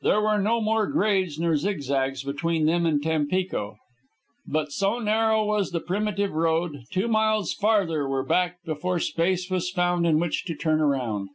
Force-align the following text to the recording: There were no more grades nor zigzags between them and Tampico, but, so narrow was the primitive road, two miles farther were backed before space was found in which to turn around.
There 0.00 0.22
were 0.22 0.40
no 0.40 0.62
more 0.62 0.86
grades 0.86 1.38
nor 1.38 1.54
zigzags 1.54 2.24
between 2.24 2.64
them 2.64 2.86
and 2.86 3.02
Tampico, 3.02 3.76
but, 4.46 4.72
so 4.72 4.98
narrow 5.00 5.44
was 5.44 5.70
the 5.70 5.80
primitive 5.80 6.32
road, 6.32 6.84
two 6.90 7.08
miles 7.08 7.52
farther 7.52 8.08
were 8.08 8.24
backed 8.24 8.64
before 8.64 8.98
space 9.00 9.50
was 9.50 9.68
found 9.68 10.06
in 10.06 10.18
which 10.18 10.46
to 10.46 10.54
turn 10.54 10.80
around. 10.80 11.28